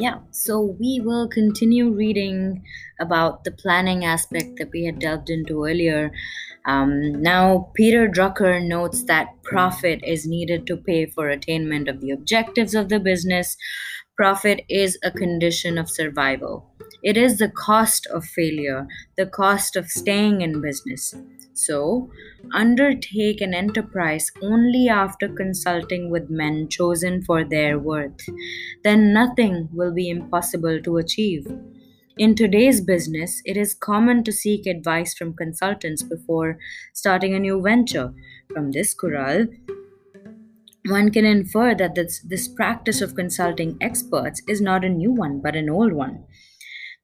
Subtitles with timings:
[0.00, 2.64] Yeah, so we will continue reading
[2.98, 6.10] about the planning aspect that we had delved into earlier.
[6.66, 12.10] Um, now, Peter Drucker notes that profit is needed to pay for attainment of the
[12.10, 13.56] objectives of the business.
[14.16, 16.69] Profit is a condition of survival.
[17.02, 18.86] It is the cost of failure,
[19.16, 21.14] the cost of staying in business.
[21.52, 22.10] So,
[22.52, 28.28] undertake an enterprise only after consulting with men chosen for their worth.
[28.82, 31.46] Then nothing will be impossible to achieve.
[32.18, 36.58] In today's business, it is common to seek advice from consultants before
[36.92, 38.12] starting a new venture.
[38.52, 39.48] From this Kural,
[40.86, 45.40] one can infer that this, this practice of consulting experts is not a new one
[45.40, 46.24] but an old one.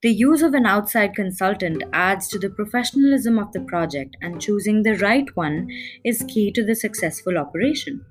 [0.01, 4.81] The use of an outside consultant adds to the professionalism of the project, and choosing
[4.83, 5.69] the right one
[6.03, 8.03] is key to the successful operation.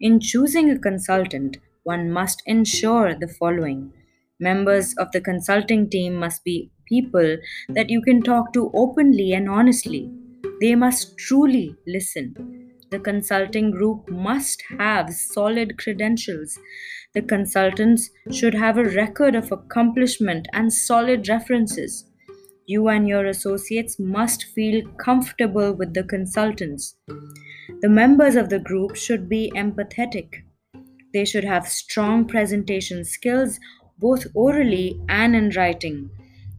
[0.00, 3.92] In choosing a consultant, one must ensure the following
[4.38, 7.36] members of the consulting team must be people
[7.68, 10.10] that you can talk to openly and honestly.
[10.60, 12.72] They must truly listen.
[12.90, 16.58] The consulting group must have solid credentials.
[17.12, 22.04] The consultants should have a record of accomplishment and solid references.
[22.66, 26.94] You and your associates must feel comfortable with the consultants.
[27.80, 30.44] The members of the group should be empathetic.
[31.12, 33.58] They should have strong presentation skills,
[33.98, 36.10] both orally and in writing.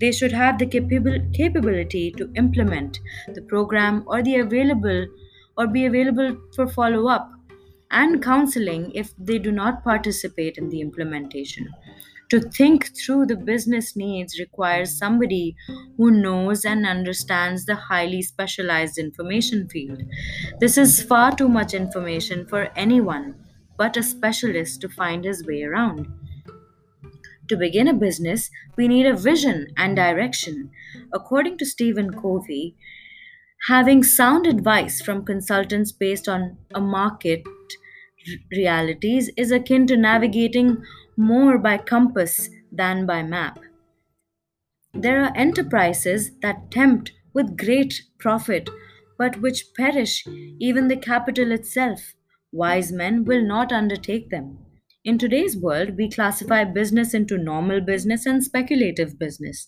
[0.01, 2.99] They should have the capabil- capability to implement
[3.33, 5.07] the program or the available
[5.57, 7.31] or be available for follow up
[7.91, 11.67] and counseling if they do not participate in the implementation.
[12.29, 15.55] To think through the business needs requires somebody
[15.97, 20.01] who knows and understands the highly specialized information field.
[20.59, 23.35] This is far too much information for anyone
[23.77, 26.07] but a specialist to find his way around.
[27.49, 30.71] To begin a business, we need a vision and direction.
[31.13, 32.75] According to Stephen Covey,
[33.67, 37.43] Having sound advice from consultants based on a market
[38.51, 40.83] realities is akin to navigating
[41.17, 43.59] more by compass than by map.
[44.93, 48.69] There are enterprises that tempt with great profit,
[49.17, 50.25] but which perish
[50.61, 52.13] even the capital itself.
[52.53, 54.59] Wise men will not undertake them.
[55.03, 59.67] In today's world, we classify business into normal business and speculative business.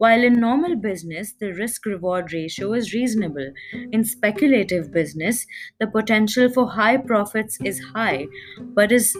[0.00, 3.52] While in normal business, the risk reward ratio is reasonable.
[3.92, 5.46] In speculative business,
[5.78, 8.26] the potential for high profits is high,
[8.58, 9.14] but is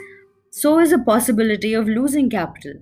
[0.51, 2.73] so is the possibility of losing capital.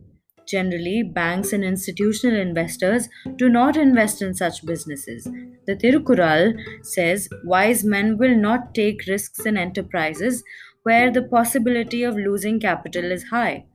[0.46, 5.24] Generally, banks and institutional investors do not invest in such businesses.
[5.66, 6.54] The Tirukural
[6.84, 10.44] says wise men will not take risks in enterprises
[10.84, 13.66] where the possibility of losing capital is high.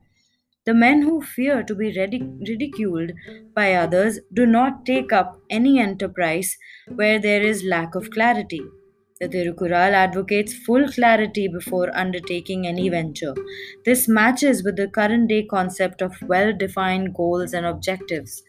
[0.66, 3.12] The men who fear to be ridiculed
[3.54, 6.56] by others do not take up any enterprise
[6.88, 8.62] where there is lack of clarity.
[9.20, 13.34] The Tirukural advocates full clarity before undertaking any venture.
[13.84, 18.42] This matches with the current day concept of well defined goals and objectives.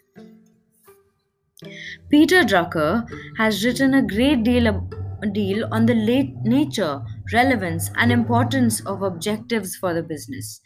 [2.10, 3.06] Peter Drucker
[3.38, 4.90] has written a great deal,
[5.34, 7.02] deal on the late nature,
[7.34, 10.62] relevance, and importance of objectives for the business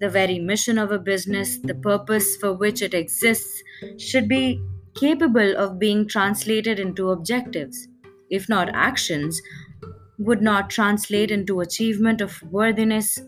[0.00, 3.62] the very mission of a business, the purpose for which it exists,
[3.98, 4.60] should be
[4.94, 7.88] capable of being translated into objectives,
[8.30, 9.40] if not actions,
[10.18, 13.18] would not translate into achievement of worthiness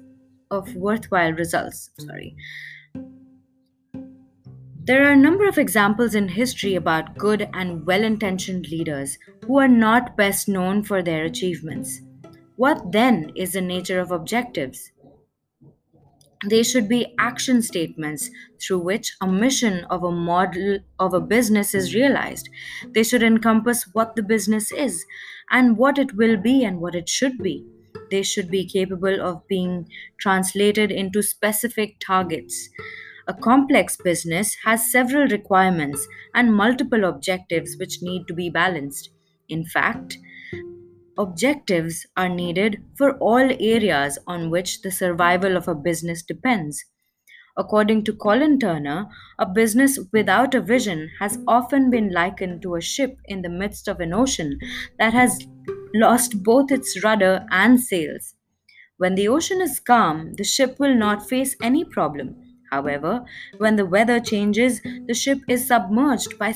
[0.50, 1.90] of worthwhile results.
[1.98, 2.36] Sorry.
[4.82, 9.58] There are a number of examples in history about good and well intentioned leaders who
[9.58, 12.00] are not best known for their achievements.
[12.56, 14.90] What then is the nature of objectives?
[16.46, 18.30] They should be action statements
[18.60, 22.48] through which a mission of a model of a business is realized.
[22.94, 25.04] They should encompass what the business is
[25.50, 27.66] and what it will be and what it should be.
[28.10, 29.88] They should be capable of being
[30.18, 32.68] translated into specific targets.
[33.28, 39.10] A complex business has several requirements and multiple objectives which need to be balanced.
[39.48, 40.18] In fact,
[41.20, 46.84] Objectives are needed for all areas on which the survival of a business depends.
[47.56, 49.06] According to Colin Turner,
[49.38, 53.86] a business without a vision has often been likened to a ship in the midst
[53.86, 54.58] of an ocean
[54.98, 55.46] that has
[55.94, 58.34] lost both its rudder and sails.
[58.98, 62.36] When the ocean is calm, the ship will not face any problem.
[62.70, 63.24] However,
[63.58, 66.54] when the weather changes, the ship is submerged by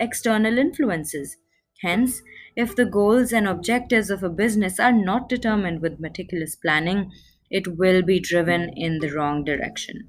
[0.00, 1.36] external influences.
[1.80, 2.22] Hence,
[2.56, 7.12] if the goals and objectives of a business are not determined with meticulous planning,
[7.50, 10.08] it will be driven in the wrong direction.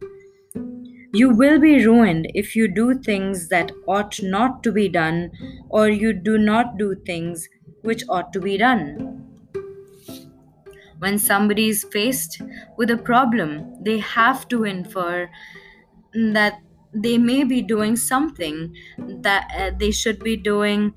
[1.14, 5.32] You will be ruined if you do things that ought not to be done,
[5.68, 7.50] or you do not do things
[7.82, 9.26] which ought to be done.
[11.00, 12.42] When somebody is faced
[12.78, 15.30] with a problem, they have to infer
[16.14, 16.62] that
[16.94, 20.94] they may be doing something that uh, they should be doing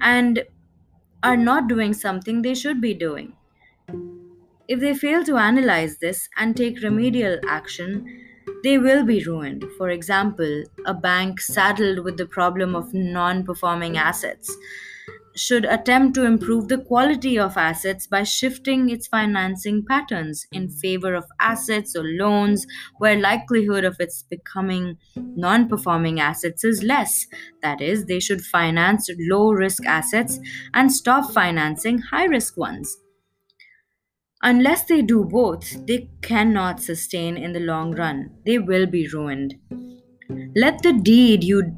[0.00, 0.44] and
[1.22, 3.36] are not doing something they should be doing.
[4.68, 8.04] If they fail to analyze this and take remedial action,
[8.62, 9.64] they will be ruined.
[9.78, 14.54] For example, a bank saddled with the problem of non performing assets
[15.36, 21.14] should attempt to improve the quality of assets by shifting its financing patterns in favor
[21.14, 22.66] of assets or loans
[22.98, 27.26] where likelihood of its becoming non-performing assets is less.
[27.62, 30.38] That is they should finance low risk assets
[30.74, 32.96] and stop financing high risk ones.
[34.42, 38.30] Unless they do both they cannot sustain in the long run.
[38.46, 39.56] They will be ruined.
[40.56, 41.76] Let the deed you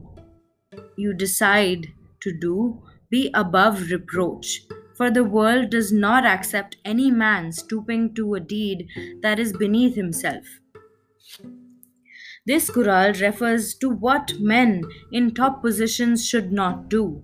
[0.96, 1.88] you decide
[2.20, 4.62] to do be above reproach.
[4.96, 8.88] For the world does not accept any man stooping to a deed
[9.22, 10.44] that is beneath himself.
[12.46, 14.82] This Kural refers to what men
[15.12, 17.22] in top positions should not do.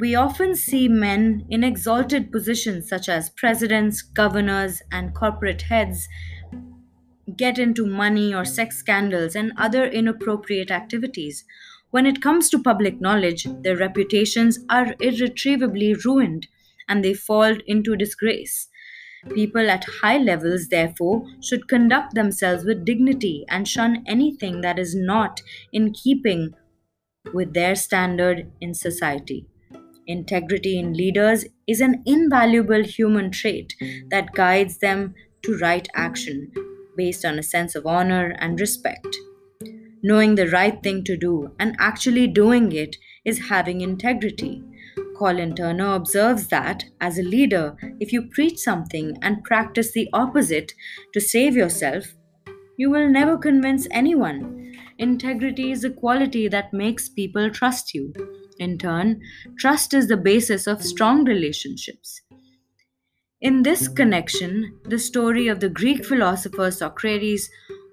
[0.00, 6.08] We often see men in exalted positions, such as presidents, governors, and corporate heads,
[7.36, 11.44] get into money or sex scandals and other inappropriate activities.
[11.90, 16.46] When it comes to public knowledge, their reputations are irretrievably ruined
[16.88, 18.68] and they fall into disgrace.
[19.34, 24.94] People at high levels, therefore, should conduct themselves with dignity and shun anything that is
[24.94, 25.42] not
[25.72, 26.54] in keeping
[27.34, 29.46] with their standard in society.
[30.06, 33.74] Integrity in leaders is an invaluable human trait
[34.10, 36.52] that guides them to right action
[36.96, 39.06] based on a sense of honor and respect.
[40.02, 44.62] Knowing the right thing to do and actually doing it is having integrity.
[45.16, 50.72] Colin Turner observes that, as a leader, if you preach something and practice the opposite
[51.12, 52.14] to save yourself,
[52.78, 54.72] you will never convince anyone.
[54.98, 58.14] Integrity is a quality that makes people trust you.
[58.58, 59.20] In turn,
[59.58, 62.22] trust is the basis of strong relationships.
[63.42, 67.50] In this connection, the story of the Greek philosopher Socrates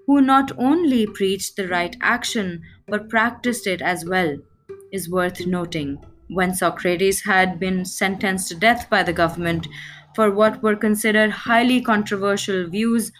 [0.07, 4.37] who not only preached the right action but practiced it as well,
[4.91, 6.03] is worth noting.
[6.29, 9.67] When Socrates had been sentenced to death by the government
[10.15, 13.11] for what were considered highly controversial views,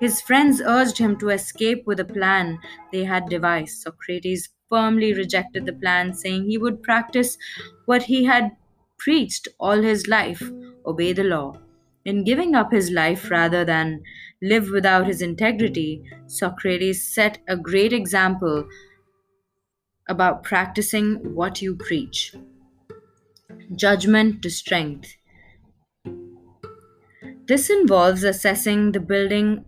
[0.00, 2.58] his friends urged him to escape with a plan
[2.92, 3.78] they had devised.
[3.82, 7.38] Socrates firmly rejected the plan, saying he would practice
[7.84, 8.56] what he had
[8.98, 10.42] preached all his life
[10.86, 11.56] obey the law.
[12.04, 14.02] In giving up his life rather than
[14.40, 18.66] live without his integrity, Socrates set a great example
[20.08, 22.34] about practicing what you preach.
[23.76, 25.16] Judgment to strength.
[27.46, 29.64] This involves assessing the building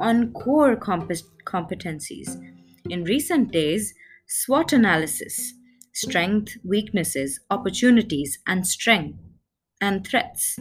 [0.00, 2.40] on core competencies.
[2.88, 3.92] In recent days,
[4.26, 5.52] SWOT analysis,
[5.92, 9.18] strength, weaknesses, opportunities, and strength
[9.80, 10.58] and threats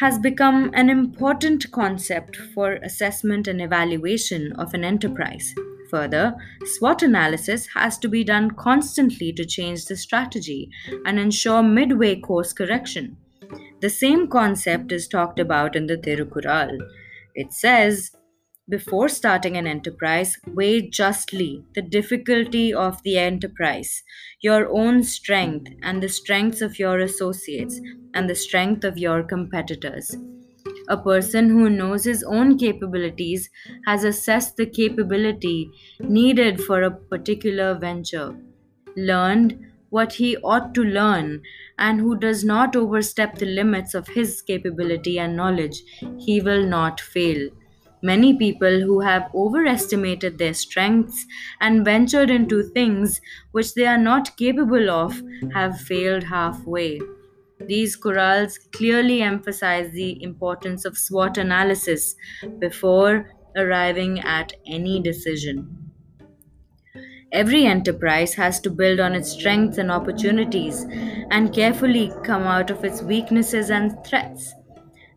[0.00, 5.54] has become an important concept for assessment and evaluation of an enterprise.
[5.90, 10.68] Further, SWOT analysis has to be done constantly to change the strategy
[11.06, 13.16] and ensure midway course correction.
[13.80, 16.78] The same concept is talked about in the Tirukural.
[17.36, 18.10] It says,
[18.68, 24.02] before starting an enterprise, weigh justly the difficulty of the enterprise,
[24.40, 27.80] your own strength, and the strengths of your associates,
[28.14, 30.16] and the strength of your competitors.
[30.88, 33.50] A person who knows his own capabilities
[33.86, 38.36] has assessed the capability needed for a particular venture,
[38.96, 39.58] learned
[39.90, 41.42] what he ought to learn,
[41.78, 45.82] and who does not overstep the limits of his capability and knowledge,
[46.18, 47.50] he will not fail.
[48.04, 51.26] Many people who have overestimated their strengths
[51.60, 53.20] and ventured into things
[53.50, 55.20] which they are not capable of
[55.54, 57.00] have failed halfway.
[57.58, 62.14] These Kurals clearly emphasize the importance of SWOT analysis
[62.60, 65.90] before arriving at any decision.
[67.32, 70.86] Every enterprise has to build on its strengths and opportunities
[71.30, 74.54] and carefully come out of its weaknesses and threats.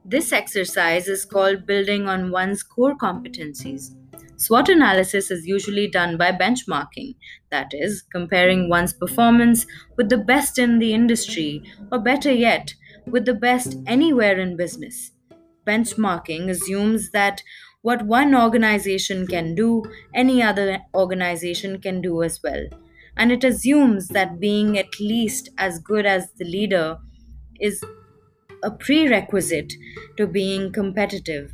[0.10, 3.94] This exercise is called building on one's core competencies.
[4.38, 7.16] SWOT analysis is usually done by benchmarking,
[7.52, 9.66] that is, comparing one's performance
[9.98, 11.62] with the best in the industry,
[11.92, 12.74] or better yet,
[13.06, 15.12] with the best anywhere in business.
[15.66, 17.44] Benchmarking assumes that
[17.82, 19.84] What one organization can do,
[20.14, 22.66] any other organization can do as well.
[23.16, 26.98] And it assumes that being at least as good as the leader
[27.60, 27.84] is
[28.64, 29.74] a prerequisite
[30.18, 31.54] to being competitive.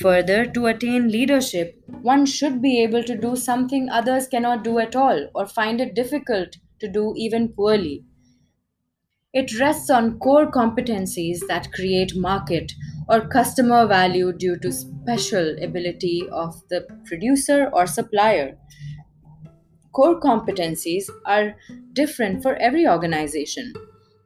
[0.00, 4.94] Further, to attain leadership, one should be able to do something others cannot do at
[4.94, 8.04] all or find it difficult to do even poorly.
[9.32, 12.72] It rests on core competencies that create market
[13.08, 18.58] or customer value due to special ability of the producer or supplier.
[19.92, 21.56] Core competencies are
[21.92, 23.72] different for every organization.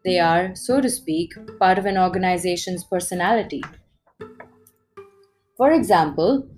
[0.05, 3.63] They are, so to speak, part of an organization's personality.
[5.57, 6.49] For example,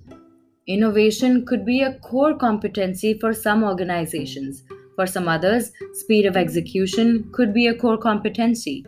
[0.68, 4.62] innovation could be a core competency for some organizations.
[4.94, 8.84] For some others, speed of execution could be a core competency.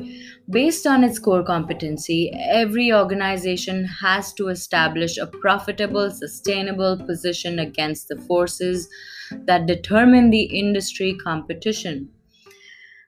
[0.49, 8.09] Based on its core competency, every organization has to establish a profitable, sustainable position against
[8.09, 8.89] the forces
[9.47, 12.11] that determine the industry competition.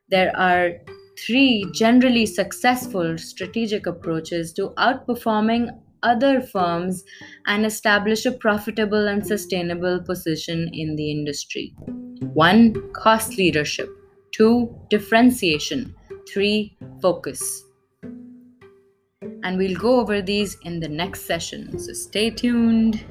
[0.09, 0.71] There are
[1.19, 5.71] three generally successful strategic approaches to outperforming
[6.03, 7.05] other firms
[7.47, 11.75] and establish a profitable and sustainable position in the industry.
[12.35, 12.93] 1.
[12.93, 13.89] Cost leadership.
[14.33, 14.87] 2.
[14.91, 15.95] Differentiation.
[16.33, 16.77] 3.
[17.01, 17.65] Focus.
[19.43, 23.05] And we'll go over these in the next session, so stay tuned.